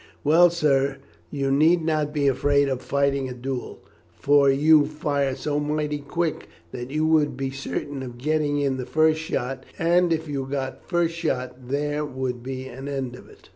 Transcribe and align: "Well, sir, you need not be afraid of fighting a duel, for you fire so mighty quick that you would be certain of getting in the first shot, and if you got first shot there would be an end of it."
"Well, 0.23 0.49
sir, 0.49 0.97
you 1.29 1.51
need 1.51 1.83
not 1.85 2.11
be 2.11 2.27
afraid 2.27 2.67
of 2.69 2.81
fighting 2.81 3.29
a 3.29 3.35
duel, 3.35 3.85
for 4.19 4.49
you 4.49 4.87
fire 4.87 5.35
so 5.35 5.59
mighty 5.59 5.99
quick 5.99 6.49
that 6.71 6.89
you 6.89 7.05
would 7.05 7.37
be 7.37 7.51
certain 7.51 8.01
of 8.01 8.17
getting 8.17 8.57
in 8.59 8.77
the 8.77 8.87
first 8.87 9.19
shot, 9.19 9.63
and 9.77 10.11
if 10.11 10.27
you 10.27 10.47
got 10.49 10.83
first 10.89 11.13
shot 11.13 11.67
there 11.67 12.03
would 12.03 12.41
be 12.41 12.65
an 12.67 12.87
end 12.87 13.15
of 13.15 13.29
it." 13.29 13.49